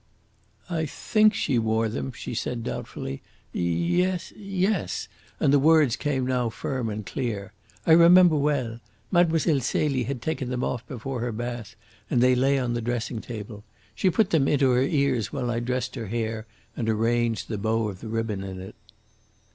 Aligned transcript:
"I 0.67 0.87
think 0.87 1.35
she 1.35 1.59
wore 1.59 1.87
them," 1.87 2.11
she 2.11 2.33
said 2.33 2.63
doubtfully. 2.63 3.21
"Ye 3.53 4.01
es 4.01 4.31
yes," 4.35 5.07
and 5.39 5.53
the 5.53 5.59
words 5.59 5.95
came 5.95 6.25
now 6.25 6.49
firm 6.49 6.89
and 6.89 7.05
clear. 7.05 7.53
"I 7.85 7.91
remember 7.91 8.35
well. 8.35 8.79
Mlle. 9.11 9.37
Celie 9.59 10.05
had 10.05 10.19
taken 10.19 10.49
them 10.49 10.63
off 10.63 10.87
before 10.87 11.19
her 11.19 11.31
bath, 11.31 11.75
and 12.09 12.19
they 12.19 12.33
lay 12.33 12.57
on 12.57 12.73
the 12.73 12.81
dressing 12.81 13.21
table. 13.21 13.63
She 13.93 14.09
put 14.09 14.31
them 14.31 14.47
into 14.47 14.71
her 14.71 14.81
ears 14.81 15.31
while 15.31 15.51
I 15.51 15.59
dressed 15.59 15.93
her 15.93 16.07
hair 16.07 16.47
and 16.75 16.89
arranged 16.89 17.47
the 17.47 17.59
bow 17.59 17.87
of 17.87 18.03
ribbon 18.03 18.43
in 18.43 18.59
it." 18.59 18.73